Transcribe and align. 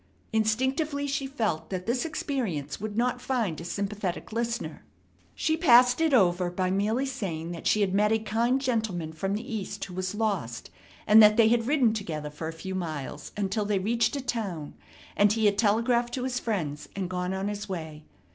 Instinctively 0.33 1.05
she 1.05 1.27
felt 1.27 1.69
that 1.69 1.85
this 1.85 2.05
experience 2.05 2.81
would 2.81 2.97
not 2.97 3.21
find 3.21 3.61
a 3.61 3.63
sympathetic 3.63 4.31
listener. 4.33 4.83
She 5.35 5.55
passed 5.55 6.01
it 6.01 6.11
over 6.11 6.49
by 6.49 6.71
merely 6.71 7.05
saying 7.05 7.51
that 7.51 7.67
she 7.67 7.81
had 7.81 7.93
met 7.93 8.11
a 8.11 8.17
kind 8.17 8.59
gentleman 8.59 9.13
from 9.13 9.35
the 9.35 9.45
East 9.47 9.85
who 9.85 9.93
was 9.93 10.15
lost, 10.15 10.71
and 11.05 11.21
that 11.21 11.37
they 11.37 11.49
had 11.49 11.67
ridden 11.67 11.93
together 11.93 12.31
for 12.31 12.47
a 12.47 12.51
few 12.53 12.73
miles 12.73 13.31
until 13.37 13.63
they 13.63 13.77
reached 13.77 14.15
a 14.15 14.21
town; 14.21 14.73
and 15.15 15.33
he 15.33 15.45
had 15.45 15.59
telegraphed 15.59 16.15
to 16.15 16.23
his 16.23 16.39
friends, 16.39 16.89
and 16.95 17.07
gone 17.07 17.31
on 17.31 17.47
his 17.47 17.69
way. 17.69 18.03